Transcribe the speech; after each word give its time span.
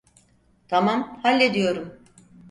Tamam, 0.67 1.19
hallediyorum. 1.23 1.99